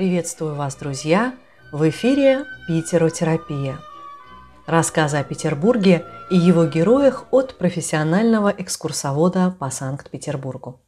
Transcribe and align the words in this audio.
Приветствую 0.00 0.54
вас, 0.54 0.76
друзья! 0.76 1.34
В 1.72 1.86
эфире 1.90 2.46
«Питеротерапия». 2.66 3.76
Рассказы 4.64 5.18
о 5.18 5.24
Петербурге 5.24 6.06
и 6.30 6.38
его 6.38 6.64
героях 6.64 7.26
от 7.30 7.58
профессионального 7.58 8.48
экскурсовода 8.48 9.54
по 9.58 9.68
Санкт-Петербургу. 9.68 10.80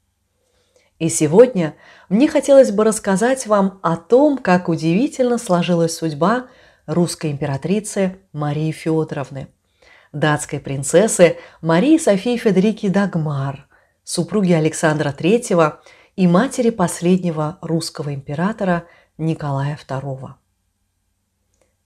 И 0.99 1.11
сегодня 1.11 1.75
мне 2.09 2.27
хотелось 2.27 2.71
бы 2.71 2.85
рассказать 2.85 3.47
вам 3.47 3.81
о 3.83 3.99
том, 3.99 4.39
как 4.39 4.71
удивительно 4.71 5.37
сложилась 5.37 5.95
судьба 5.95 6.47
русской 6.87 7.33
императрицы 7.33 8.17
Марии 8.33 8.73
Федоровны, 8.73 9.49
датской 10.15 10.59
принцессы 10.59 11.37
Марии 11.61 11.99
Софии 11.99 12.39
Федерики 12.39 12.89
Дагмар, 12.89 13.67
супруги 14.05 14.53
Александра 14.53 15.15
III 15.15 15.81
и 16.17 16.27
матери 16.27 16.71
последнего 16.71 17.59
русского 17.61 18.15
императора 18.15 18.87
Николая 19.23 19.79
II. 19.89 20.31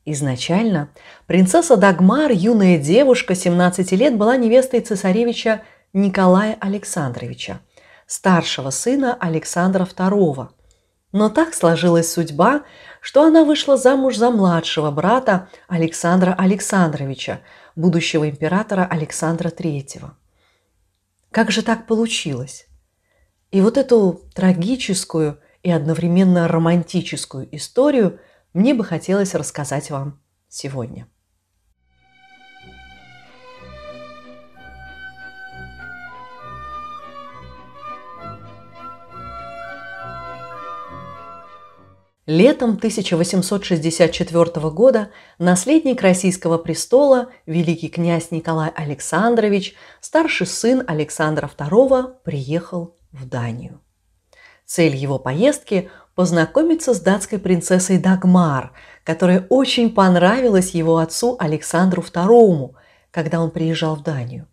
Изначально 0.07 0.89
принцесса 1.27 1.77
Дагмар, 1.77 2.33
юная 2.33 2.79
девушка 2.79 3.35
17 3.35 3.93
лет, 3.93 4.17
была 4.17 4.37
невестой 4.37 4.81
цесаревича 4.81 5.63
Николая 5.93 6.57
Александровича, 6.61 7.61
старшего 8.07 8.71
сына 8.71 9.15
Александра 9.21 9.85
II. 9.85 10.49
Но 11.13 11.29
так 11.29 11.55
сложилась 11.55 12.11
судьба, 12.11 12.63
что 13.01 13.25
она 13.25 13.45
вышла 13.45 13.77
замуж 13.77 14.17
за 14.17 14.31
младшего 14.31 14.91
брата 14.91 15.49
Александра 15.69 16.35
Александровича, 16.39 17.41
будущего 17.75 18.29
императора 18.29 18.87
Александра 18.87 19.49
III. 19.49 20.11
Как 21.31 21.51
же 21.51 21.63
так 21.63 21.87
получилось? 21.87 22.67
И 23.51 23.61
вот 23.61 23.77
эту 23.77 24.23
трагическую 24.35 25.39
и 25.67 25.71
одновременно 25.73 26.47
романтическую 26.47 27.49
историю 27.57 28.21
мне 28.55 28.73
бы 28.73 28.85
хотелось 28.85 29.35
рассказать 29.35 29.91
вам 29.91 30.23
сегодня. 30.49 31.09
Летом 42.27 42.75
1864 42.75 44.71
года 44.71 45.11
наследник 45.41 46.01
российского 46.01 46.59
престола, 46.59 47.33
великий 47.45 47.89
князь 47.89 48.31
Николай 48.31 48.71
Александрович, 48.71 49.75
старший 50.01 50.47
сын 50.47 50.85
Александра 50.87 51.51
II, 51.59 52.19
приехал 52.23 52.95
в 53.11 53.27
Данию. 53.27 53.81
Цель 54.67 54.97
его 54.97 55.19
поездки– 55.19 55.91
познакомиться 56.17 56.95
с 56.95 57.01
датской 57.01 57.39
принцессой 57.39 57.99
Дагмар, 57.99 58.73
которая 59.05 59.47
очень 59.51 59.93
понравилась 59.95 60.71
его 60.71 60.97
отцу 60.97 61.37
Александру 61.39 62.03
II, 62.03 62.73
когда 63.11 63.41
он 63.41 63.51
приезжал 63.51 63.97
в 63.97 64.03
Данию. 64.03 64.49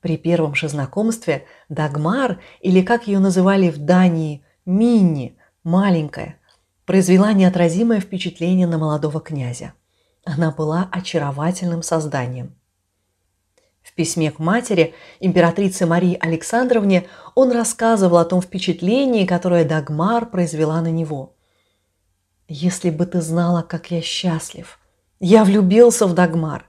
При 0.00 0.16
первом 0.16 0.54
же 0.54 0.68
знакомстве 0.68 1.46
Дагмар, 1.68 2.40
или 2.60 2.82
как 2.82 3.06
ее 3.06 3.20
называли 3.20 3.70
в 3.70 3.78
Дании, 3.78 4.44
Минни, 4.66 5.38
маленькая, 5.62 6.36
произвела 6.84 7.32
неотразимое 7.32 8.00
впечатление 8.00 8.66
на 8.66 8.76
молодого 8.76 9.20
князя. 9.20 9.72
Она 10.24 10.50
была 10.50 10.88
очаровательным 10.92 11.82
созданием– 11.82 12.56
письме 14.00 14.30
к 14.30 14.38
матери, 14.38 14.94
императрице 15.20 15.84
Марии 15.84 16.16
Александровне, 16.18 17.06
он 17.34 17.52
рассказывал 17.52 18.16
о 18.16 18.24
том 18.24 18.40
впечатлении, 18.40 19.26
которое 19.26 19.66
Дагмар 19.66 20.24
произвела 20.24 20.80
на 20.80 20.90
него. 20.90 21.36
«Если 22.48 22.88
бы 22.88 23.04
ты 23.04 23.20
знала, 23.20 23.60
как 23.60 23.90
я 23.90 24.00
счастлив! 24.00 24.78
Я 25.20 25.44
влюбился 25.44 26.06
в 26.06 26.14
Дагмар! 26.14 26.64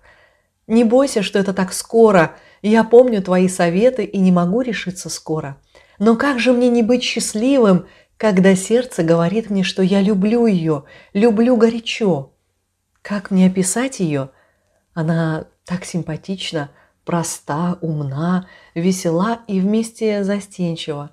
Не 0.68 0.84
бойся, 0.84 1.24
что 1.24 1.40
это 1.40 1.54
так 1.54 1.72
скоро. 1.72 2.36
Я 2.62 2.84
помню 2.84 3.22
твои 3.24 3.48
советы 3.48 4.04
и 4.04 4.18
не 4.18 4.34
могу 4.34 4.60
решиться 4.60 5.08
скоро. 5.08 5.56
Но 6.00 6.18
как 6.18 6.38
же 6.38 6.52
мне 6.52 6.68
не 6.68 6.84
быть 6.84 7.02
счастливым, 7.02 7.86
когда 8.18 8.56
сердце 8.56 9.04
говорит 9.04 9.50
мне, 9.50 9.64
что 9.64 9.82
я 9.82 10.02
люблю 10.02 10.48
ее, 10.48 10.84
люблю 11.14 11.56
горячо? 11.56 12.34
Как 13.02 13.32
мне 13.32 13.48
описать 13.48 14.02
ее? 14.02 14.32
Она 14.94 15.46
так 15.64 15.86
симпатична– 15.86 16.72
проста, 17.12 17.78
умна, 17.82 18.48
весела 18.74 19.42
и 19.46 19.60
вместе 19.60 20.24
застенчива. 20.24 21.12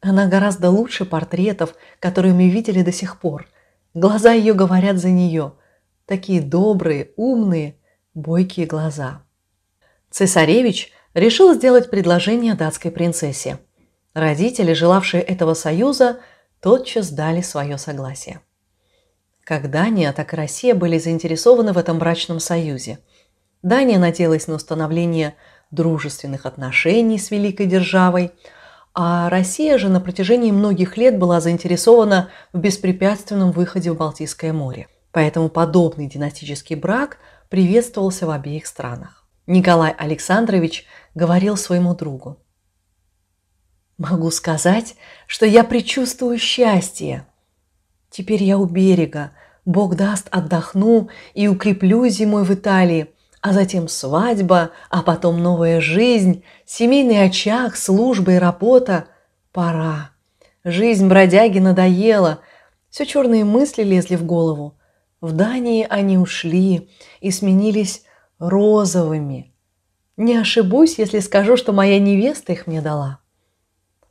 Она 0.00 0.26
гораздо 0.26 0.68
лучше 0.68 1.04
портретов, 1.04 1.76
которые 2.00 2.34
мы 2.34 2.48
видели 2.48 2.82
до 2.82 2.90
сих 2.90 3.20
пор. 3.20 3.46
Глаза 3.94 4.32
ее 4.32 4.52
говорят 4.52 4.96
за 4.96 5.10
нее. 5.10 5.52
Такие 6.06 6.42
добрые, 6.42 7.12
умные, 7.16 7.76
бойкие 8.14 8.66
глаза. 8.66 9.22
Цесаревич 10.10 10.90
решил 11.14 11.54
сделать 11.54 11.88
предложение 11.88 12.54
датской 12.54 12.90
принцессе. 12.90 13.60
Родители, 14.14 14.72
желавшие 14.72 15.22
этого 15.22 15.54
союза, 15.54 16.18
тотчас 16.60 17.10
дали 17.10 17.42
свое 17.42 17.78
согласие. 17.78 18.40
Как 19.44 19.70
Дания, 19.70 20.12
так 20.12 20.32
и 20.32 20.36
Россия 20.36 20.74
были 20.74 20.98
заинтересованы 20.98 21.72
в 21.72 21.78
этом 21.78 22.00
брачном 22.00 22.40
союзе– 22.40 22.98
Дания 23.62 23.98
надеялась 23.98 24.48
на 24.48 24.54
установление 24.54 25.36
дружественных 25.70 26.46
отношений 26.46 27.18
с 27.18 27.30
великой 27.30 27.66
державой, 27.66 28.32
а 28.92 29.30
Россия 29.30 29.78
же 29.78 29.88
на 29.88 30.00
протяжении 30.00 30.50
многих 30.50 30.96
лет 30.96 31.18
была 31.18 31.40
заинтересована 31.40 32.28
в 32.52 32.58
беспрепятственном 32.58 33.52
выходе 33.52 33.92
в 33.92 33.96
Балтийское 33.96 34.52
море. 34.52 34.88
Поэтому 35.12 35.48
подобный 35.48 36.08
династический 36.08 36.76
брак 36.76 37.18
приветствовался 37.48 38.26
в 38.26 38.30
обеих 38.30 38.66
странах. 38.66 39.24
Николай 39.46 39.92
Александрович 39.92 40.86
говорил 41.14 41.56
своему 41.56 41.94
другу. 41.94 42.38
«Могу 43.96 44.30
сказать, 44.30 44.96
что 45.26 45.46
я 45.46 45.62
предчувствую 45.62 46.38
счастье. 46.38 47.26
Теперь 48.10 48.42
я 48.42 48.58
у 48.58 48.64
берега, 48.64 49.32
Бог 49.64 49.94
даст, 49.94 50.26
отдохну 50.30 51.08
и 51.34 51.46
укреплю 51.46 52.08
зимой 52.08 52.42
в 52.44 52.52
Италии– 52.52 53.06
а 53.42 53.52
затем 53.52 53.88
свадьба, 53.88 54.70
а 54.88 55.02
потом 55.02 55.42
новая 55.42 55.80
жизнь, 55.80 56.44
семейный 56.64 57.24
очаг, 57.24 57.76
служба 57.76 58.34
и 58.34 58.38
работа. 58.38 59.08
Пора. 59.50 60.12
Жизнь 60.62 61.08
бродяги 61.08 61.58
надоела. 61.58 62.38
Все 62.88 63.04
черные 63.04 63.44
мысли 63.44 63.82
лезли 63.82 64.14
в 64.14 64.24
голову. 64.24 64.78
В 65.20 65.32
Дании 65.32 65.84
они 65.90 66.18
ушли 66.18 66.88
и 67.20 67.32
сменились 67.32 68.04
розовыми. 68.38 69.52
Не 70.16 70.36
ошибусь, 70.36 70.98
если 70.98 71.18
скажу, 71.18 71.56
что 71.56 71.72
моя 71.72 71.98
невеста 71.98 72.52
их 72.52 72.68
мне 72.68 72.80
дала. 72.80 73.18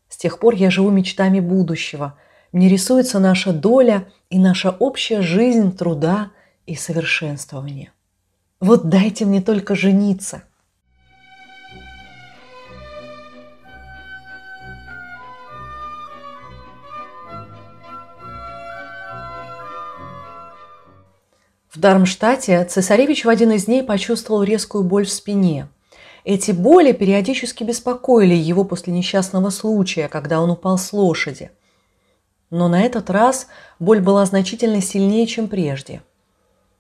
С 0.10 0.18
тех 0.18 0.40
пор 0.40 0.56
я 0.56 0.70
живу 0.70 0.90
мечтами 0.90 1.40
будущего. 1.40 2.18
Мне 2.52 2.68
рисуется 2.68 3.18
наша 3.20 3.54
доля 3.54 4.10
и 4.30 4.38
наша 4.38 4.72
общая 4.72 5.22
жизнь 5.22 5.76
труда 5.76 6.32
и 6.66 6.76
совершенствования. 6.76 7.94
Вот 8.62 8.90
дайте 8.90 9.26
мне 9.26 9.42
только 9.42 9.74
жениться. 9.74 10.44
В 21.70 21.80
Дармштадте 21.80 22.64
цесаревич 22.66 23.26
в 23.26 23.30
один 23.30 23.52
из 23.54 23.66
дней 23.66 23.82
почувствовал 23.82 24.44
резкую 24.44 24.84
боль 24.84 25.06
в 25.06 25.12
спине. 25.12 25.68
Эти 26.24 26.52
боли 26.52 26.92
периодически 26.92 27.64
беспокоили 27.64 28.36
его 28.36 28.64
после 28.64 28.94
несчастного 28.94 29.50
случая, 29.50 30.08
когда 30.08 30.40
он 30.40 30.52
упал 30.52 30.78
с 30.78 30.94
лошади. 30.94 31.50
Но 32.52 32.68
на 32.68 32.84
этот 32.84 33.10
раз 33.10 33.48
боль 33.80 34.02
была 34.02 34.24
значительно 34.28 34.82
сильнее, 34.82 35.26
чем 35.26 35.48
прежде– 35.48 36.04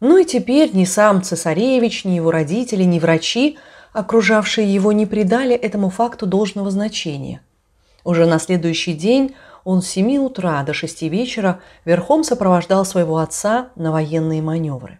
ну 0.02 0.18
и 0.18 0.26
теперь 0.26 0.76
ни 0.76 0.84
сам 0.84 1.22
цесаревич, 1.22 2.06
ни 2.06 2.14
его 2.14 2.32
родители, 2.32 2.84
ни 2.84 3.00
врачи, 3.00 3.58
окружавшие 3.94 4.72
его, 4.72 4.92
не 4.92 5.06
придали 5.06 5.56
этому 5.56 5.90
факту 5.90 6.26
должного 6.26 6.72
значения. 6.72 7.42
Уже 8.04 8.26
на 8.26 8.40
следующий 8.40 8.94
день 8.94 9.36
он 9.64 9.84
с 9.84 9.88
7 9.90 10.18
утра 10.18 10.64
до 10.64 10.74
6 10.74 11.04
вечера 11.04 11.62
верхом 11.86 12.24
сопровождал 12.24 12.84
своего 12.84 13.20
отца 13.20 13.70
на 13.76 13.92
военные 13.92 14.42
маневры. 14.42 15.00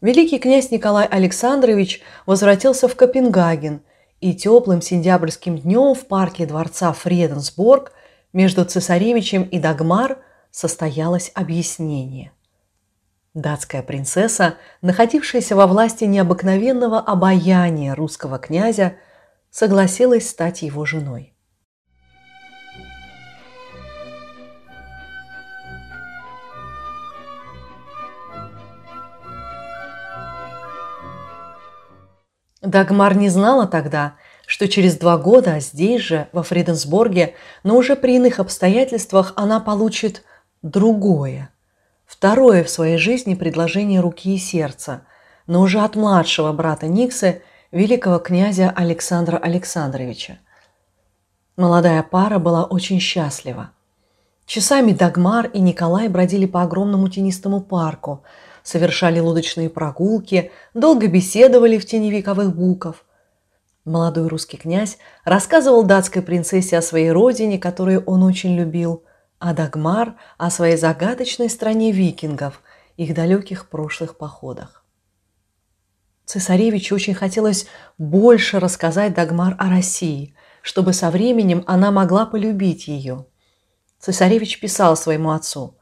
Великий 0.00 0.38
князь 0.38 0.70
Николай 0.70 1.06
Александрович 1.06 2.00
возвратился 2.24 2.88
в 2.88 2.96
Копенгаген, 2.96 3.82
и 4.20 4.34
теплым 4.34 4.82
сентябрьским 4.82 5.58
днем 5.58 5.94
в 5.94 6.06
парке 6.06 6.46
дворца 6.46 6.92
Фреденсборг 6.92 7.92
между 8.32 8.64
цесаревичем 8.64 9.42
и 9.44 9.58
Дагмар 9.58 10.18
состоялось 10.50 11.30
объяснение. 11.34 12.32
Датская 13.34 13.82
принцесса, 13.82 14.54
находившаяся 14.80 15.54
во 15.54 15.66
власти 15.66 16.04
необыкновенного 16.04 16.98
обаяния 16.98 17.94
русского 17.94 18.38
князя, 18.38 18.96
согласилась 19.50 20.28
стать 20.28 20.62
его 20.62 20.84
женой. 20.84 21.34
Дагмар 32.62 33.16
не 33.16 33.28
знала 33.28 33.66
тогда, 33.66 34.16
что 34.46 34.68
через 34.68 34.96
два 34.96 35.16
года 35.16 35.60
здесь 35.60 36.02
же, 36.02 36.28
во 36.32 36.42
Фриденсбурге, 36.42 37.34
но 37.62 37.76
уже 37.76 37.94
при 37.94 38.16
иных 38.16 38.40
обстоятельствах 38.40 39.32
она 39.36 39.60
получит 39.60 40.24
другое 40.62 41.50
второе 42.18 42.64
в 42.64 42.68
своей 42.68 42.98
жизни 42.98 43.34
предложение 43.34 44.00
руки 44.00 44.34
и 44.34 44.38
сердца, 44.38 45.02
но 45.46 45.60
уже 45.60 45.78
от 45.78 45.94
младшего 45.94 46.52
брата 46.52 46.88
Никсы, 46.88 47.42
великого 47.70 48.18
князя 48.18 48.72
Александра 48.74 49.36
Александровича. 49.36 50.38
Молодая 51.56 52.02
пара 52.02 52.40
была 52.40 52.64
очень 52.64 52.98
счастлива. 52.98 53.70
Часами 54.46 54.90
Дагмар 54.90 55.46
и 55.46 55.60
Николай 55.60 56.08
бродили 56.08 56.46
по 56.46 56.62
огромному 56.62 57.08
тенистому 57.08 57.60
парку, 57.60 58.24
совершали 58.64 59.20
лодочные 59.20 59.70
прогулки, 59.70 60.50
долго 60.74 61.06
беседовали 61.06 61.78
в 61.78 61.86
тени 61.86 62.10
вековых 62.10 62.52
буков– 62.52 63.04
Молодой 63.84 64.28
русский 64.28 64.58
князь 64.58 64.98
рассказывал 65.24 65.82
датской 65.82 66.20
принцессе 66.20 66.76
о 66.76 66.82
своей 66.82 67.10
родине, 67.10 67.58
которую 67.58 68.04
он 68.04 68.22
очень 68.22 68.54
любил, 68.54 69.02
а 69.38 69.54
Дагмар 69.54 70.16
о 70.36 70.50
своей 70.50 70.76
загадочной 70.76 71.48
стране 71.48 71.92
викингов, 71.92 72.62
их 72.96 73.14
далеких 73.14 73.68
прошлых 73.68 74.16
походах. 74.16 74.84
Цесаревичу 76.24 76.94
очень 76.94 77.14
хотелось 77.14 77.66
больше 77.96 78.60
рассказать 78.60 79.14
Дагмар 79.14 79.54
о 79.58 79.70
России, 79.70 80.34
чтобы 80.62 80.92
со 80.92 81.10
временем 81.10 81.64
она 81.66 81.90
могла 81.90 82.26
полюбить 82.26 82.88
ее. 82.88 83.26
Цесаревич 83.98 84.60
писал 84.60 84.96
своему 84.96 85.30
отцу 85.30 85.78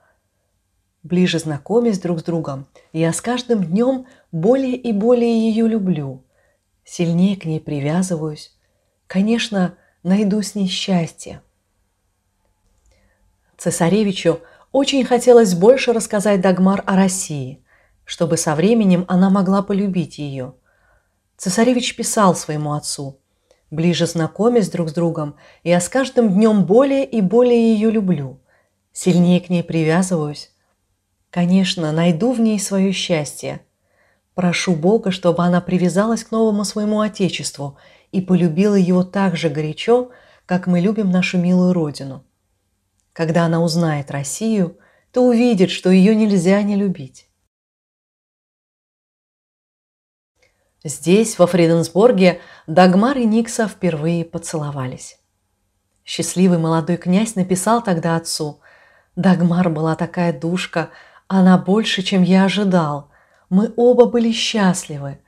«Ближе 1.03 1.38
знакомясь 1.38 1.99
друг 1.99 2.20
с 2.20 2.23
другом, 2.23 2.67
я 2.93 3.12
с 3.12 3.20
каждым 3.20 3.64
днем 3.64 4.06
более 4.31 4.76
и 4.76 4.93
более 4.93 5.49
ее 5.49 5.67
люблю» 5.67 6.26
сильнее 6.87 7.37
к 7.37 7.44
ней 7.44 7.61
привязываюсь. 7.61 8.56
Конечно, 9.06 9.76
найду 10.03 10.41
с 10.41 10.55
ней 10.55 10.69
счастье. 10.69 11.43
Цесаревичу 13.67 14.39
очень 14.71 15.05
хотелось 15.05 15.55
больше 15.55 15.93
рассказать 15.93 16.41
Дагмар 16.41 16.85
о 16.87 16.95
России, 16.95 17.65
чтобы 18.05 18.37
со 18.37 18.55
временем 18.55 19.05
она 19.09 19.29
могла 19.29 19.61
полюбить 19.61 20.19
ее. 20.19 20.55
Цесаревич 21.37 21.97
писал 21.97 22.37
своему 22.37 22.75
отцу, 22.75 23.19
«Ближе 23.73 24.07
знакомясь 24.07 24.71
друг 24.71 24.91
с 24.91 24.93
другом, 24.93 25.35
я 25.65 25.81
с 25.81 25.89
каждым 25.89 26.33
днем 26.33 26.65
более 26.65 27.05
и 27.05 27.21
более 27.21 27.75
ее 27.75 27.91
люблю, 27.91 28.39
сильнее 28.93 29.41
к 29.41 29.49
ней 29.49 29.65
привязываюсь. 29.65 30.53
Конечно, 31.31 31.91
найду 31.91 32.31
в 32.31 32.39
ней 32.39 32.61
свое 32.61 32.93
счастье, 32.93 33.63
Прошу 34.35 34.77
Бога, 34.77 35.11
чтобы 35.11 35.43
она 35.43 35.61
привязалась 35.61 36.23
к 36.23 36.31
новому 36.31 36.63
своему 36.63 37.01
Отечеству 37.01 37.79
и 38.13 38.21
полюбила 38.21 38.77
его 38.77 39.03
так 39.03 39.37
же 39.37 39.49
горячо, 39.49 40.13
как 40.45 40.69
мы 40.69 40.79
любим 40.79 41.11
нашу 41.11 41.39
милую 41.39 41.73
Родину. 41.73 42.23
Когда 43.17 43.47
она 43.47 43.63
узнает 43.63 44.11
Россию, 44.11 44.77
то 45.11 45.23
увидит, 45.23 45.71
что 45.71 45.89
ее 45.89 46.15
нельзя 46.15 46.61
не 46.61 46.77
любить. 46.77 47.31
Здесь, 50.85 51.39
во 51.39 51.47
Фриденсборге, 51.47 52.43
Дагмар 52.67 53.17
и 53.17 53.25
Никса 53.25 53.69
впервые 53.69 54.27
поцеловались. 54.27 55.19
Счастливый 56.05 56.59
молодой 56.59 56.99
князь 56.99 57.37
написал 57.37 57.83
тогда 57.83 58.17
отцу, 58.17 58.61
«Дагмар 59.17 59.71
была 59.71 59.97
такая 59.97 60.39
душка, 60.39 60.91
она 61.27 61.57
больше, 61.57 62.03
чем 62.03 62.23
я 62.23 62.45
ожидал. 62.45 63.09
Мы 63.49 63.73
оба 63.77 64.05
были 64.05 64.31
счастливы. 64.31 65.21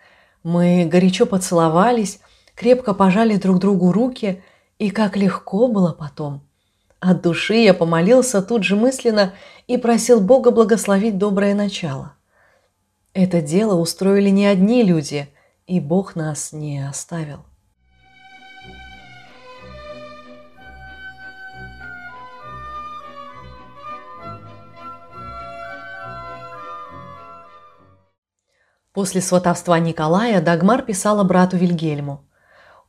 Мы 0.42 0.84
горячо 0.84 1.24
поцеловались, 1.24 2.20
крепко 2.54 2.92
пожали 2.92 3.36
друг 3.36 3.58
другу 3.60 3.92
руки, 3.92 4.42
и 4.78 4.90
как 4.90 5.16
легко 5.16 5.68
было 5.68 5.94
потом. 5.94 6.47
От 7.00 7.22
души 7.22 7.54
я 7.54 7.74
помолился 7.74 8.42
тут 8.42 8.64
же 8.64 8.74
мысленно 8.74 9.32
и 9.68 9.76
просил 9.76 10.20
Бога 10.20 10.50
благословить 10.50 11.16
доброе 11.16 11.54
начало. 11.54 12.14
Это 13.14 13.40
дело 13.40 13.74
устроили 13.74 14.30
не 14.30 14.46
одни 14.46 14.82
люди, 14.82 15.28
и 15.66 15.78
Бог 15.80 16.16
нас 16.16 16.52
не 16.52 16.86
оставил. 16.86 17.44
После 28.92 29.20
сватовства 29.20 29.78
Николая 29.78 30.40
Дагмар 30.40 30.82
писала 30.82 31.22
брату 31.22 31.56
Вильгельму. 31.56 32.24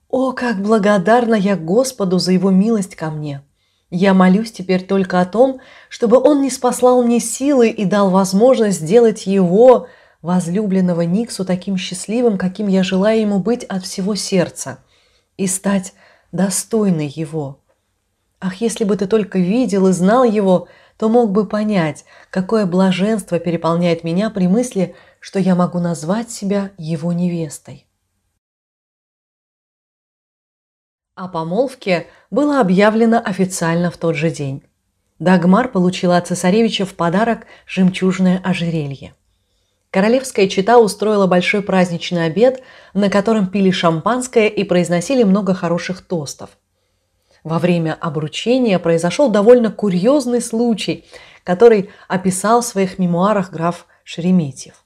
«О, 0.07 0.31
как 0.31 0.57
благодарна 0.59 1.35
я 1.35 1.55
Господу 1.55 2.17
за 2.17 2.31
его 2.31 2.50
милость 2.50 2.95
ко 2.95 3.12
мне! 3.12 3.44
Я 3.91 4.13
молюсь 4.13 4.51
теперь 4.51 4.86
только 4.86 5.19
о 5.19 5.25
том, 5.25 5.62
чтобы 5.89 6.19
он 6.19 6.41
не 6.41 6.51
спаслал 6.51 7.01
мне 7.03 7.19
силы 7.19 7.69
и 7.69 7.86
дал 7.86 8.12
возможность 8.12 8.81
сделать 8.81 9.25
его, 9.25 9.88
возлюбленного 10.21 11.01
Никсу, 11.01 11.44
таким 11.44 11.77
счастливым, 11.77 12.38
каким 12.38 12.68
я 12.68 12.83
желаю 12.83 13.21
ему 13.21 13.39
быть 13.39 13.63
от 13.63 13.83
всего 13.83 14.15
сердца, 14.15 14.80
и 15.38 15.47
стать 15.47 15.94
достойной 16.31 17.07
его. 17.07 17.62
Ах, 18.39 18.62
если 18.62 18.83
бы 18.83 18.95
ты 18.95 19.07
только 19.07 19.39
видел 19.39 19.88
и 19.88 19.91
знал 19.91 20.24
его, 20.24 20.68
то 20.97 21.09
мог 21.09 21.31
бы 21.31 21.47
понять, 21.47 22.06
какое 22.30 22.65
блаженство 22.65 23.39
переполняет 23.39 24.03
меня 24.03 24.30
при 24.30 24.47
мысли, 24.47 24.95
что 25.19 25.39
я 25.39 25.56
могу 25.56 25.80
назвать 25.80 26.30
себя 26.30 26.71
его 26.77 27.12
невестой. 27.12 27.88
О 31.19 31.27
помолвке 31.27 32.08
было 32.32 32.62
объявлено 32.62 33.22
официально 33.22 33.91
в 33.91 33.98
тот 33.98 34.15
же 34.15 34.29
день. 34.29 34.63
Дагмар 35.20 35.67
получила 35.67 36.15
от 36.15 36.27
цесаревича 36.27 36.86
в 36.86 36.93
подарок 36.93 37.39
жемчужное 37.67 38.41
ожерелье. 38.41 39.13
Королевская 39.91 40.48
чита 40.48 40.79
устроила 40.79 41.27
большой 41.27 41.62
праздничный 41.62 42.24
обед, 42.24 42.63
на 42.93 43.10
котором 43.10 43.48
пили 43.48 43.70
шампанское 43.70 44.48
и 44.48 44.63
произносили 44.63 45.24
много 45.24 45.53
хороших 45.53 46.08
тостов. 46.08 46.51
Во 47.43 47.60
время 47.60 47.98
обручения 48.00 48.79
произошел 48.79 49.29
довольно 49.29 49.74
курьезный 49.74 50.41
случай, 50.41 51.03
который 51.43 51.89
описал 52.08 52.62
в 52.62 52.65
своих 52.65 52.98
мемуарах 52.98 53.51
граф 53.51 53.88
Шереметьев 54.05 54.86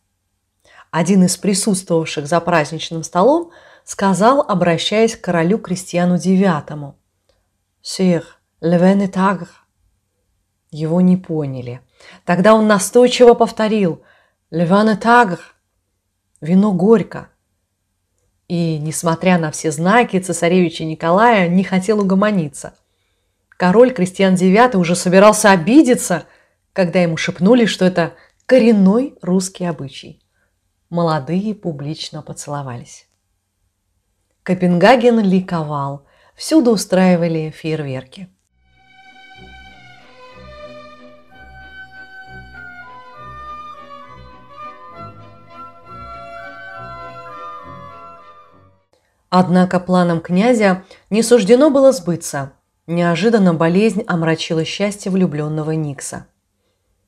один 0.93 1.23
из 1.23 1.37
присутствовавших 1.37 2.27
за 2.27 2.39
праздничным 2.39 3.03
столом 3.03 3.49
сказал, 3.85 4.41
обращаясь 4.41 5.15
к 5.15 5.21
королю 5.21 5.57
Кристиану 5.57 6.15
IX. 6.15 6.93
«Сир, 7.81 8.25
левен 8.61 9.07
тагр». 9.09 9.47
Его 10.71 11.01
не 11.01 11.17
поняли. 11.17 11.81
Тогда 12.25 12.53
он 12.53 12.67
настойчиво 12.67 13.33
повторил 13.33 14.03
«Левен 14.51 14.97
тагр». 14.97 15.39
Вино 16.41 16.73
горько. 16.73 17.29
И, 18.47 18.77
несмотря 18.77 19.37
на 19.37 19.51
все 19.51 19.71
знаки, 19.71 20.19
цесаревича 20.19 20.83
Николая 20.83 21.47
не 21.47 21.63
хотел 21.63 22.01
угомониться. 22.01 22.75
Король 23.49 23.93
Кристиан 23.93 24.33
IX 24.33 24.75
уже 24.75 24.95
собирался 24.95 25.51
обидеться, 25.51 26.25
когда 26.73 27.01
ему 27.01 27.17
шепнули, 27.17 27.65
что 27.65 27.85
это 27.85 28.13
коренной 28.45 29.15
русский 29.21 29.65
обычай 29.65 30.23
молодые 30.93 31.55
публично 31.55 32.21
поцеловались. 32.21 33.07
Копенгаген 34.43 35.21
ликовал, 35.21 36.05
всюду 36.35 36.71
устраивали 36.71 37.49
фейерверки. 37.49 38.27
Однако 49.29 49.79
планам 49.79 50.19
князя 50.19 50.83
не 51.09 51.23
суждено 51.23 51.69
было 51.69 51.93
сбыться. 51.93 52.51
Неожиданно 52.85 53.53
болезнь 53.53 54.03
омрачила 54.07 54.65
счастье 54.65 55.09
влюбленного 55.09 55.71
Никса. 55.71 56.27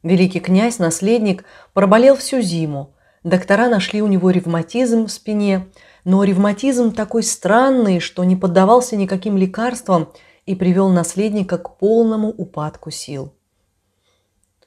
Великий 0.03 0.39
князь-наследник 0.39 1.43
проболел 1.73 2.15
всю 2.15 2.39
зиму, 2.39 2.95
Доктора 3.25 3.69
нашли 3.69 4.03
у 4.03 4.07
него 4.07 4.29
ревматизм 4.29 5.07
в 5.07 5.11
спине, 5.11 5.65
но 6.05 6.23
ревматизм 6.23 6.93
такой 6.93 7.23
странный, 7.23 7.99
что 7.99 8.23
не 8.23 8.35
поддавался 8.35 8.95
никаким 8.95 9.37
лекарствам 9.37 10.13
и 10.45 10.55
привел 10.55 10.89
наследника 10.89 11.57
к 11.57 11.77
полному 11.77 12.29
упадку 12.29 12.91
сил. 12.91 13.33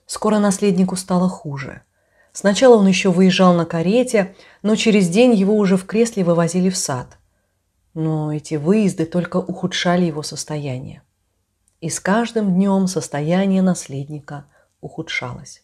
Скоро 0.05 0.39
наследнику 0.39 0.97
стало 0.97 1.29
хуже. 1.29 1.83
Сначала 2.33 2.77
он 2.77 2.87
еще 2.87 3.11
выезжал 3.11 3.55
на 3.55 3.65
карете, 3.65 4.35
но 4.63 4.75
через 4.75 5.09
день 5.09 5.35
его 5.35 5.57
уже 5.57 5.77
в 5.77 5.87
кресле 5.87 6.25
вывозили 6.25 6.71
в 6.71 6.77
сад. 6.77 7.19
Но 7.95 8.33
эти 8.33 8.57
выезды 8.57 9.07
только 9.07 9.39
ухудшали 9.39 10.05
его 10.05 10.23
состояние. 10.23 11.03
И 11.81 11.89
с 11.89 12.01
каждым 12.01 12.55
днем 12.55 12.89
состояние 12.89 13.63
наследника 13.63 14.47
ухудшалось. 14.81 15.63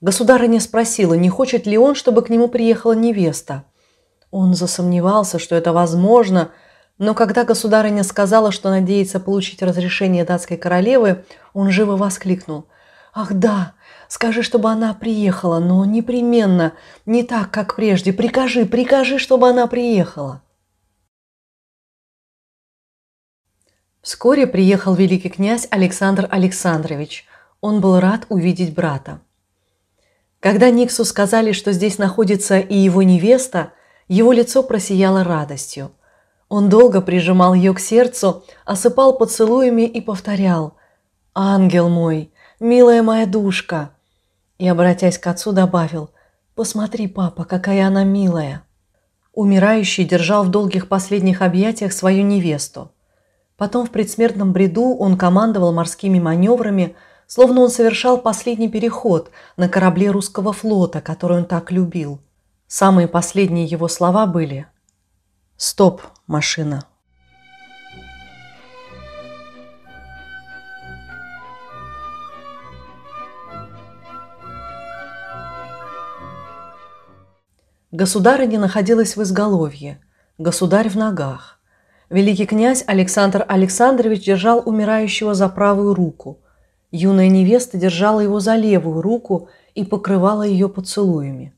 Государыня 0.00 0.60
спросила, 0.60 1.14
не 1.14 1.28
хочет 1.28 1.66
ли 1.66 1.78
он, 1.78 1.94
чтобы 1.94 2.22
к 2.22 2.28
нему 2.28 2.48
приехала 2.48 2.92
невеста. 2.92 3.64
Он 4.38 4.52
засомневался, 4.52 5.38
что 5.38 5.56
это 5.56 5.72
возможно, 5.72 6.50
но 6.98 7.14
когда 7.14 7.44
государыня 7.44 8.04
сказала, 8.04 8.52
что 8.52 8.68
надеется 8.68 9.18
получить 9.18 9.62
разрешение 9.62 10.26
датской 10.26 10.58
королевы, 10.58 11.24
он 11.54 11.70
живо 11.70 11.96
воскликнул. 11.96 12.66
«Ах 13.14 13.32
да, 13.32 13.72
скажи, 14.08 14.42
чтобы 14.42 14.70
она 14.70 14.92
приехала, 14.92 15.58
но 15.58 15.86
непременно, 15.86 16.74
не 17.06 17.22
так, 17.22 17.50
как 17.50 17.76
прежде. 17.76 18.12
Прикажи, 18.12 18.66
прикажи, 18.66 19.18
чтобы 19.18 19.48
она 19.48 19.66
приехала». 19.68 20.42
Вскоре 24.02 24.46
приехал 24.46 24.94
великий 24.94 25.30
князь 25.30 25.66
Александр 25.70 26.28
Александрович. 26.30 27.24
Он 27.62 27.80
был 27.80 28.00
рад 28.00 28.26
увидеть 28.28 28.74
брата. 28.74 29.22
Когда 30.40 30.68
Никсу 30.68 31.06
сказали, 31.06 31.52
что 31.52 31.72
здесь 31.72 31.96
находится 31.96 32.58
и 32.58 32.76
его 32.76 33.02
невеста, 33.02 33.72
его 34.08 34.32
лицо 34.32 34.62
просияло 34.62 35.24
радостью. 35.24 35.90
Он 36.48 36.68
долго 36.68 37.00
прижимал 37.00 37.54
ее 37.54 37.74
к 37.74 37.80
сердцу, 37.80 38.44
осыпал 38.64 39.18
поцелуями 39.18 39.82
и 39.82 40.00
повторял 40.00 40.74
«Ангел 41.34 41.88
мой, 41.88 42.32
милая 42.60 43.02
моя 43.02 43.26
душка!» 43.26 43.90
И, 44.58 44.68
обратясь 44.68 45.18
к 45.18 45.26
отцу, 45.26 45.52
добавил 45.52 46.10
«Посмотри, 46.54 47.08
папа, 47.08 47.44
какая 47.44 47.86
она 47.86 48.04
милая!» 48.04 48.62
Умирающий 49.32 50.04
держал 50.04 50.44
в 50.44 50.50
долгих 50.50 50.88
последних 50.88 51.42
объятиях 51.42 51.92
свою 51.92 52.22
невесту. 52.22 52.92
Потом 53.56 53.86
в 53.86 53.90
предсмертном 53.90 54.52
бреду 54.52 54.94
он 54.94 55.18
командовал 55.18 55.72
морскими 55.72 56.20
маневрами, 56.20 56.94
словно 57.26 57.62
он 57.62 57.70
совершал 57.70 58.18
последний 58.18 58.68
переход 58.68 59.30
на 59.56 59.68
корабле 59.68 60.10
русского 60.10 60.52
флота, 60.52 61.00
который 61.00 61.38
он 61.38 61.44
так 61.44 61.70
любил. 61.72 62.20
Самые 62.68 63.06
последние 63.06 63.64
его 63.64 63.86
слова 63.86 64.26
были 64.26 64.66
«Стоп, 65.56 66.02
машина!» 66.26 66.84
Государыня 77.92 78.58
находилась 78.58 79.16
в 79.16 79.22
изголовье, 79.22 80.00
государь 80.36 80.88
в 80.88 80.96
ногах. 80.96 81.60
Великий 82.10 82.44
князь 82.44 82.82
Александр 82.86 83.44
Александрович 83.48 84.24
держал 84.24 84.60
умирающего 84.66 85.34
за 85.34 85.48
правую 85.48 85.94
руку. 85.94 86.40
Юная 86.90 87.28
невеста 87.28 87.78
держала 87.78 88.20
его 88.20 88.40
за 88.40 88.56
левую 88.56 89.00
руку 89.02 89.48
и 89.74 89.84
покрывала 89.84 90.42
ее 90.42 90.68
поцелуями. 90.68 91.55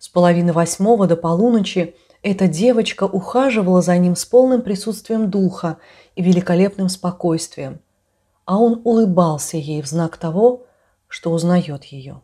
С 0.00 0.08
половины 0.08 0.52
восьмого 0.52 1.06
до 1.06 1.14
полуночи 1.14 1.94
эта 2.22 2.48
девочка 2.48 3.04
ухаживала 3.04 3.82
за 3.82 3.96
ним 3.96 4.16
с 4.16 4.24
полным 4.24 4.62
присутствием 4.62 5.30
духа 5.30 5.76
и 6.16 6.22
великолепным 6.22 6.88
спокойствием, 6.88 7.80
а 8.46 8.58
он 8.58 8.82
улыбался 8.82 9.58
ей 9.58 9.80
в 9.80 9.86
знак 9.86 10.16
того, 10.16 10.64
что 11.06 11.30
узнает 11.30 11.84
ее. 11.84 12.20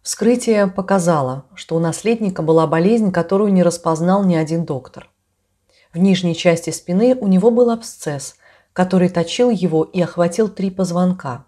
Вскрытие 0.00 0.68
показало, 0.68 1.44
что 1.54 1.76
у 1.76 1.78
наследника 1.78 2.40
была 2.40 2.66
болезнь, 2.66 3.12
которую 3.12 3.52
не 3.52 3.62
распознал 3.62 4.24
ни 4.24 4.36
один 4.36 4.64
доктор– 4.64 5.10
в 5.92 5.98
нижней 5.98 6.36
части 6.36 6.70
спины 6.70 7.14
у 7.14 7.26
него 7.26 7.50
был 7.50 7.70
абсцесс, 7.70 8.36
который 8.72 9.08
точил 9.08 9.50
его 9.50 9.84
и 9.84 10.00
охватил 10.02 10.48
три 10.48 10.70
позвонка. 10.70 11.46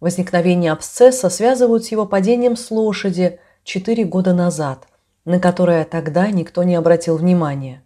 Возникновение 0.00 0.70
абсцесса 0.70 1.28
связывают 1.28 1.84
с 1.84 1.90
его 1.90 2.06
падением 2.06 2.56
с 2.56 2.70
лошади 2.70 3.40
четыре 3.64 4.04
года 4.04 4.32
назад, 4.32 4.88
на 5.24 5.38
которое 5.40 5.84
тогда 5.84 6.30
никто 6.30 6.62
не 6.62 6.74
обратил 6.74 7.16
внимания. 7.16 7.82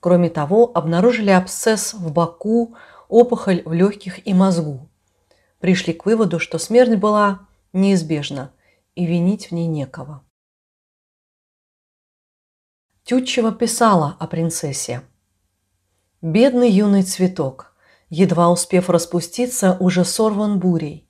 Кроме 0.00 0.30
того, 0.30 0.70
обнаружили 0.74 1.30
абсцесс 1.30 1.94
в 1.94 2.12
боку, 2.12 2.74
опухоль 3.08 3.62
в 3.64 3.72
легких 3.72 4.26
и 4.26 4.32
мозгу. 4.32 4.88
Пришли 5.58 5.92
к 5.92 6.06
выводу, 6.06 6.38
что 6.38 6.58
смерть 6.58 6.96
была 6.96 7.46
неизбежна, 7.72 8.52
и 8.94 9.06
винить 9.06 9.50
в 9.50 9.52
ней 9.52 9.66
некого. 9.66 10.22
Тютчева 13.04 13.52
писала 13.52 14.16
о 14.18 14.26
принцессе. 14.26 15.02
«Бедный 16.22 16.70
юный 16.70 17.02
цветок, 17.02 17.74
едва 18.08 18.50
успев 18.50 18.90
распуститься, 18.90 19.76
уже 19.80 20.04
сорван 20.04 20.58
бурей. 20.58 21.09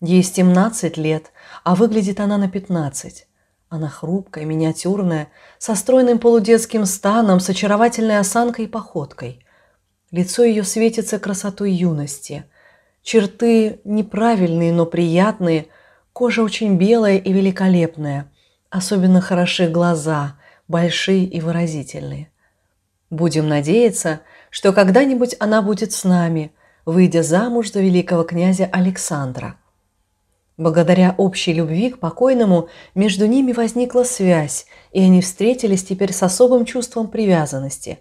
Ей 0.00 0.22
17 0.22 0.96
лет, 0.96 1.32
а 1.64 1.74
выглядит 1.74 2.20
она 2.20 2.38
на 2.38 2.48
15. 2.48 3.26
Она 3.68 3.88
хрупкая, 3.88 4.44
миниатюрная, 4.44 5.28
со 5.58 5.74
стройным 5.74 6.18
полудетским 6.18 6.86
станом, 6.86 7.40
с 7.40 7.50
очаровательной 7.50 8.18
осанкой 8.18 8.66
и 8.66 8.68
походкой. 8.68 9.44
Лицо 10.10 10.44
ее 10.44 10.62
светится 10.62 11.18
красотой 11.18 11.72
юности. 11.72 12.44
Черты 13.02 13.80
неправильные, 13.84 14.72
но 14.72 14.86
приятные, 14.86 15.66
кожа 16.12 16.42
очень 16.42 16.76
белая 16.76 17.18
и 17.18 17.32
великолепная. 17.32 18.30
Особенно 18.70 19.20
хороши 19.20 19.68
глаза, 19.68 20.36
большие 20.68 21.24
и 21.24 21.40
выразительные. 21.40 22.30
Будем 23.10 23.48
надеяться, 23.48 24.20
что 24.50 24.72
когда-нибудь 24.72 25.34
она 25.40 25.60
будет 25.60 25.92
с 25.92 26.04
нами, 26.04 26.52
выйдя 26.86 27.22
замуж 27.22 27.72
за 27.72 27.80
великого 27.80 28.22
князя 28.22 28.66
Александра. 28.66 29.56
Благодаря 30.58 31.14
общей 31.16 31.54
любви 31.54 31.88
к 31.88 31.98
покойному 31.98 32.68
между 32.94 33.24
ними 33.24 33.52
возникла 33.52 34.02
связь, 34.02 34.66
и 34.92 35.00
они 35.00 35.22
встретились 35.22 35.84
теперь 35.84 36.12
с 36.12 36.22
особым 36.22 36.66
чувством 36.66 37.08
привязанности. 37.08 38.00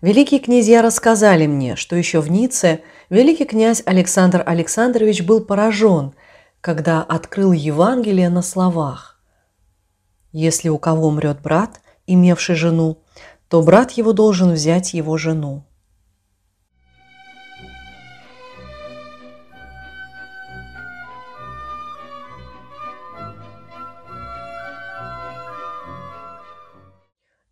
Великие 0.00 0.40
князья 0.40 0.82
рассказали 0.82 1.46
мне, 1.46 1.76
что 1.76 1.94
еще 1.94 2.20
в 2.20 2.28
Ницце 2.28 2.80
великий 3.10 3.44
князь 3.44 3.82
Александр 3.86 4.42
Александрович 4.44 5.22
был 5.22 5.44
поражен, 5.44 6.14
когда 6.60 7.04
открыл 7.04 7.52
Евангелие 7.52 8.28
на 8.30 8.42
словах 8.42 9.16
если 10.36 10.68
у 10.68 10.78
кого 10.78 11.08
умрет 11.08 11.40
брат, 11.40 11.80
имевший 12.06 12.56
жену, 12.56 12.98
то 13.48 13.62
брат 13.62 13.92
его 13.92 14.12
должен 14.12 14.52
взять 14.52 14.92
его 14.92 15.16
жену. 15.16 15.64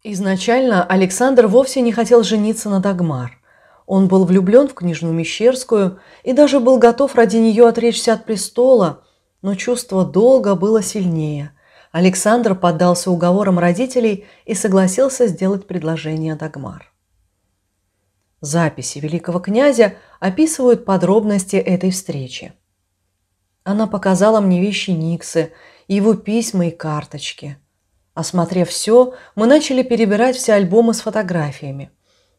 Изначально 0.04 0.84
Александр 0.84 1.48
вовсе 1.48 1.80
не 1.80 1.90
хотел 1.90 2.22
жениться 2.22 2.70
на 2.70 2.78
Дагмар. 2.78 3.40
Он 3.86 4.06
был 4.06 4.24
влюблен 4.24 4.68
в 4.68 4.74
княжну 4.74 5.12
Мещерскую 5.12 5.98
и 6.22 6.32
даже 6.32 6.60
был 6.60 6.78
готов 6.78 7.16
ради 7.16 7.38
нее 7.38 7.66
отречься 7.66 8.12
от 8.12 8.24
престола, 8.24 9.02
но 9.42 9.56
чувство 9.56 10.04
долга 10.04 10.54
было 10.54 10.82
сильнее– 10.82 11.50
Александр 11.94 12.56
поддался 12.56 13.12
уговорам 13.12 13.60
родителей 13.60 14.26
и 14.46 14.54
согласился 14.54 15.28
сделать 15.28 15.68
предложение 15.68 16.34
Дагмар. 16.34 16.92
Записи 18.40 18.98
великого 18.98 19.38
князя 19.38 19.94
описывают 20.18 20.84
подробности 20.84 21.54
этой 21.54 21.92
встречи. 21.92 22.52
Она 23.62 23.86
показала 23.86 24.40
мне 24.40 24.60
вещи 24.60 24.90
Никсы, 24.90 25.52
его 25.86 26.14
письма 26.14 26.66
и 26.66 26.70
карточки. 26.72 27.58
Осмотрев 28.14 28.68
все, 28.68 29.14
мы 29.34 29.46
начали 29.46 29.82
перебирать 29.82 30.36
все 30.36 30.54
альбомы 30.54 30.94
с 30.94 31.00
фотографиями. 31.00 31.90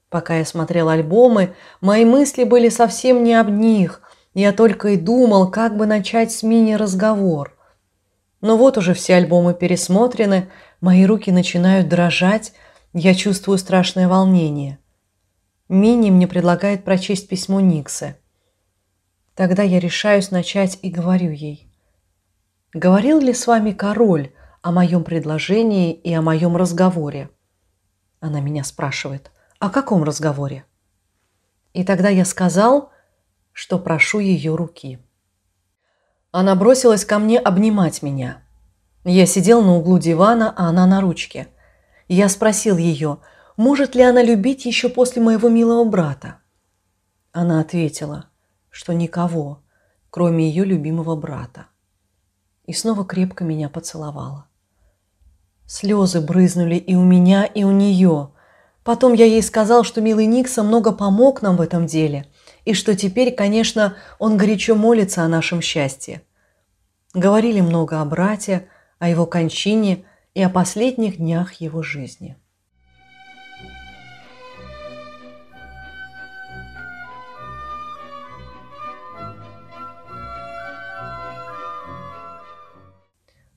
Пока 0.10 0.38
я 0.38 0.46
смотрел 0.46 0.88
альбомы, 0.88 1.54
мои 1.82 2.06
мысли 2.06 2.46
были 2.46 2.70
совсем 2.70 3.24
не 3.24 3.34
об 3.34 3.50
них. 3.50 4.02
Я 4.34 4.54
только 4.54 4.90
и 4.90 4.98
думал, 4.98 5.52
как 5.52 5.76
бы 5.76 5.86
начать 5.86 6.32
с 6.32 6.44
мини-разговор. 6.44 7.58
Но 8.40 8.58
вот 8.58 8.78
уже 8.78 8.94
все 8.94 9.16
альбомы 9.16 9.54
пересмотрены, 9.54 10.50
мои 10.80 11.06
руки 11.06 11.32
начинают 11.32 11.90
дрожать, 11.90 12.54
я 12.94 13.14
чувствую 13.14 13.58
страшное 13.58 14.08
волнение. 14.08 14.80
Мини 15.68 16.12
мне 16.12 16.28
предлагает 16.28 16.86
прочесть 16.86 17.28
письмо 17.28 17.60
Никсы. 17.60 18.16
Тогда 19.36 19.64
я 19.64 19.80
решаюсь 19.80 20.32
начать 20.32 20.80
и 20.82 20.90
говорю 20.90 21.32
ей. 21.32 21.68
«Говорил 22.74 23.20
ли 23.20 23.34
с 23.34 23.48
вами 23.48 23.72
король 23.72 24.32
о 24.66 24.72
моем 24.72 25.04
предложении 25.04 25.94
и 25.94 26.12
о 26.12 26.24
моем 26.24 26.58
разговоре?» 26.58 27.30
Она 28.20 28.40
меня 28.40 28.64
спрашивает. 28.64 29.30
«О 29.60 29.70
каком 29.70 30.04
разговоре?» 30.04 30.66
И 31.74 31.84
тогда 31.84 32.10
я 32.10 32.26
сказал, 32.26 32.90
что 33.52 33.78
прошу 33.78 34.18
ее 34.18 34.56
руки. 34.56 34.98
Она 36.32 36.56
бросилась 36.56 37.06
ко 37.06 37.20
мне 37.20 37.38
обнимать 37.38 38.02
меня. 38.02 38.42
Я 39.04 39.28
сидел 39.28 39.62
на 39.62 39.76
углу 39.76 40.00
дивана, 40.00 40.52
а 40.58 40.70
она 40.70 40.88
на 40.88 41.00
ручке. 41.00 41.48
Я 42.08 42.28
спросил 42.28 42.78
ее, 42.78 43.20
может 43.58 43.94
ли 43.94 44.02
она 44.02 44.24
любить 44.24 44.66
еще 44.66 44.90
после 44.90 45.22
моего 45.22 45.48
милого 45.48 45.88
брата. 45.88 46.40
Она 47.32 47.60
ответила, 47.60 48.30
что 48.72 48.94
никого, 48.94 49.62
кроме 50.10 50.50
ее 50.50 50.66
любимого 50.66 51.16
брата. 51.16 51.68
И 52.66 52.74
снова 52.74 53.06
крепко 53.06 53.44
меня 53.44 53.70
поцеловала. 53.70 54.45
Слезы 55.68 56.22
брызнули 56.22 56.76
и 56.76 56.96
у 56.96 57.04
меня, 57.04 57.46
и 57.46 57.64
у 57.64 57.72
нее. 57.72 58.30
Потом 58.84 59.14
я 59.14 59.26
ей 59.26 59.42
сказал, 59.42 59.84
что 59.84 60.00
милый 60.00 60.28
Никса 60.28 60.62
много 60.62 60.92
помог 60.92 61.42
нам 61.42 61.58
в 61.58 61.62
этом 61.62 61.88
деле, 61.88 62.28
и 62.66 62.74
что 62.74 62.96
теперь, 62.96 63.34
конечно, 63.34 63.96
он 64.20 64.38
горячо 64.38 64.76
молится 64.76 65.24
о 65.24 65.28
нашем 65.28 65.62
счастье. 65.62 66.22
Говорили 67.16 67.62
много 67.62 68.00
о 68.00 68.06
брате, 68.06 68.68
о 69.00 69.10
его 69.10 69.26
кончине 69.26 70.06
и 70.36 70.42
о 70.44 70.50
последних 70.50 71.18
днях 71.18 71.54
его 71.54 71.82
жизни. 71.82 72.38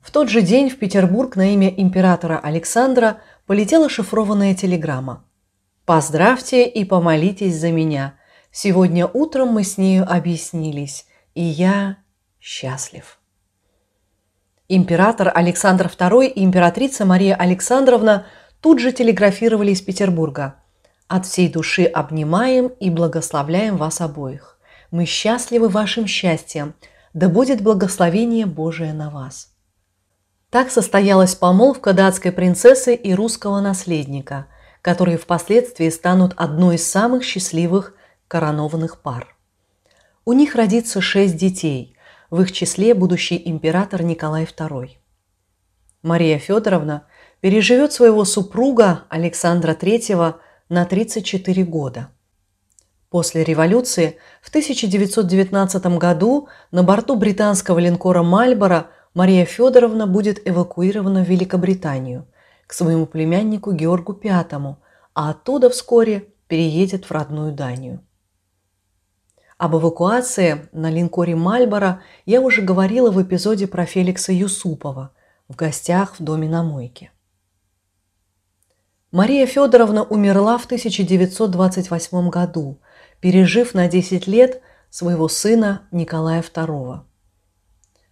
В 0.08 0.10
тот 0.10 0.30
же 0.30 0.40
день 0.40 0.70
в 0.70 0.78
Петербург 0.78 1.36
на 1.36 1.52
имя 1.52 1.68
императора 1.68 2.40
Александра 2.42 3.20
полетела 3.44 3.90
шифрованная 3.90 4.54
телеграмма. 4.54 5.22
«Поздравьте 5.84 6.66
и 6.66 6.86
помолитесь 6.86 7.56
за 7.56 7.70
меня. 7.70 8.14
Сегодня 8.50 9.06
утром 9.06 9.48
мы 9.48 9.64
с 9.64 9.76
нею 9.76 10.10
объяснились, 10.10 11.04
и 11.34 11.42
я 11.42 11.98
счастлив». 12.40 13.18
Император 14.70 15.30
Александр 15.34 15.88
II 15.94 16.26
и 16.26 16.42
императрица 16.42 17.04
Мария 17.04 17.34
Александровна 17.34 18.24
тут 18.62 18.78
же 18.78 18.92
телеграфировали 18.92 19.72
из 19.72 19.82
Петербурга. 19.82 20.54
«От 21.06 21.26
всей 21.26 21.50
души 21.50 21.84
обнимаем 21.84 22.68
и 22.68 22.88
благословляем 22.88 23.76
вас 23.76 24.00
обоих. 24.00 24.58
Мы 24.90 25.04
счастливы 25.04 25.68
вашим 25.68 26.06
счастьем. 26.06 26.72
Да 27.12 27.28
будет 27.28 27.60
благословение 27.60 28.46
Божие 28.46 28.94
на 28.94 29.10
вас». 29.10 29.50
Так 30.50 30.71
состоялась 30.71 31.35
помолвка 31.35 31.93
датской 31.93 32.33
принцессы 32.33 32.95
и 32.95 33.12
русского 33.14 33.61
наследника, 33.61 34.47
которые 34.81 35.19
впоследствии 35.19 35.90
станут 35.90 36.33
одной 36.38 36.76
из 36.76 36.90
самых 36.90 37.23
счастливых 37.23 37.95
коронованных 38.28 39.02
пар. 39.02 39.37
У 40.25 40.33
них 40.33 40.55
родится 40.55 41.02
шесть 41.02 41.37
детей, 41.37 41.97
в 42.31 42.40
их 42.40 42.52
числе 42.52 42.95
будущий 42.95 43.40
император 43.45 44.02
Николай 44.02 44.45
II. 44.45 44.88
Мария 46.02 46.38
Федоровна 46.38 47.07
переживет 47.40 47.93
своего 47.93 48.25
супруга 48.25 49.05
Александра 49.11 49.73
III 49.75 50.37
на 50.71 50.87
34 50.87 51.64
года. 51.64 52.09
После 53.11 53.45
революции 53.45 54.17
в 54.40 54.49
1919 54.49 55.99
году 55.99 56.49
на 56.71 56.83
борту 56.83 57.17
британского 57.17 57.78
линкора 57.78 58.23
«Мальборо» 58.23 58.88
Мария 59.14 59.44
Федоровна 59.44 60.06
будет 60.06 60.46
эвакуирована 60.48 61.24
в 61.24 61.28
Великобританию 61.28 62.26
к 62.66 62.72
своему 62.72 63.06
племяннику 63.06 63.72
Георгу 63.72 64.12
V, 64.12 64.76
а 65.14 65.30
оттуда 65.30 65.70
вскоре 65.70 66.28
переедет 66.46 67.04
в 67.04 67.10
родную 67.10 67.52
Данию. 67.52 68.00
Об 69.56 69.74
эвакуации 69.74 70.68
на 70.73 70.88
линкоре 70.88 71.34
«Мальборо» 71.34 72.02
я 72.26 72.40
уже 72.40 72.62
говорила 72.62 73.10
в 73.10 73.21
эпизоде 73.21 73.66
про 73.66 73.86
Феликса 73.86 74.32
Юсупова 74.32 75.10
в 75.49 75.56
гостях 75.56 76.21
в 76.21 76.23
доме 76.23 76.49
на 76.49 76.62
мойке. 76.62 77.10
Мария 79.10 79.47
Федоровна 79.47 80.04
умерла 80.04 80.58
в 80.58 80.66
1928 80.66 82.28
году, 82.28 82.78
пережив 83.21 83.75
на 83.75 83.88
10 83.88 84.26
лет 84.28 84.62
своего 84.90 85.28
сына 85.28 85.88
Николая 85.90 86.42
II. 86.42 87.07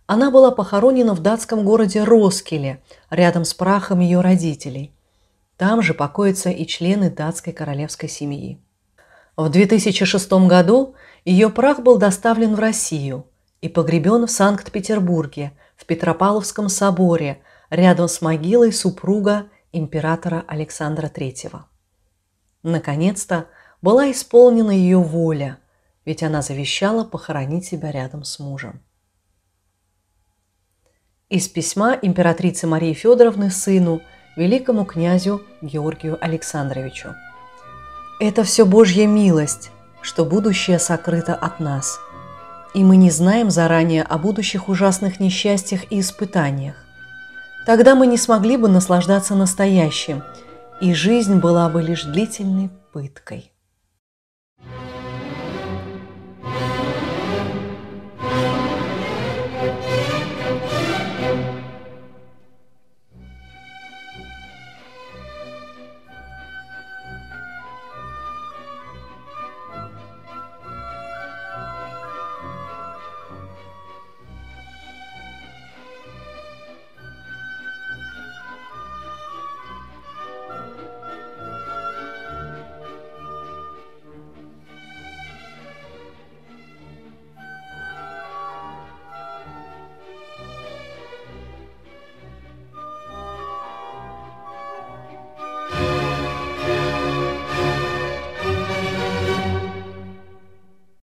Она 0.07 0.31
была 0.31 0.53
похоронена 0.53 1.15
в 1.15 1.21
датском 1.21 1.65
городе 1.65 2.05
Роскеле, 2.05 2.81
рядом 3.11 3.45
с 3.45 3.55
прахом 3.55 4.01
ее 4.01 4.21
родителей. 4.21 4.95
Там 5.57 5.83
же 5.83 5.95
покоятся 5.95 6.51
и 6.51 6.65
члены 6.67 7.11
датской 7.11 7.53
королевской 7.53 8.09
семьи. 8.09 8.61
В 9.37 9.49
2006 9.49 10.33
году 10.47 10.95
ее 11.25 11.51
прах 11.51 11.81
был 11.81 11.99
доставлен 11.99 12.55
в 12.55 12.61
Россию 12.61 13.27
и 13.61 13.69
погребен 13.69 14.27
в 14.27 14.31
Санкт-Петербурге, 14.31 15.53
в 15.77 15.87
Петропавловском 15.87 16.69
соборе, 16.69 17.43
рядом 17.69 18.07
с 18.07 18.23
могилой 18.23 18.73
супруга 18.73 19.49
императора 19.73 20.45
Александра 20.47 21.09
III. 21.09 21.63
Наконец-то 22.63 23.47
была 23.83 24.11
исполнена 24.11 24.71
ее 24.71 24.99
воля, 24.99 25.59
ведь 26.05 26.23
она 26.23 26.43
завещала 26.43 27.05
похоронить 27.05 27.65
себя 27.65 27.91
рядом 27.91 28.23
с 28.25 28.39
мужем. 28.39 28.81
Из 31.29 31.49
письма 31.49 31.99
императрицы 32.01 32.69
Марии 32.69 32.93
Федоровны 32.93 33.51
сыну, 33.51 34.01
великому 34.37 34.85
князю 34.85 35.43
Георгию 35.61 36.17
Александровичу. 36.21 37.17
Это 38.21 38.45
все 38.45 38.65
Божья 38.65 39.09
милость, 39.09 39.73
что 40.03 40.25
будущее 40.25 40.79
сокрыто 40.79 41.35
от 41.35 41.59
нас, 41.59 41.99
и 42.75 42.85
мы 42.85 42.97
не 42.97 43.11
знаем 43.11 43.51
заранее 43.51 44.05
о 44.05 44.19
будущих 44.19 44.69
ужасных 44.69 45.19
несчастьях 45.19 45.91
и 45.91 45.99
испытаниях. 45.99 46.77
Тогда 47.67 47.97
мы 47.97 48.07
не 48.07 48.19
смогли 48.19 48.57
бы 48.57 48.69
наслаждаться 48.69 49.35
настоящим, 49.35 50.23
и 50.81 50.95
жизнь 50.95 51.41
была 51.41 51.69
бы 51.69 51.83
лишь 51.83 52.05
длительной 52.05 52.71
пыткой. 52.93 53.51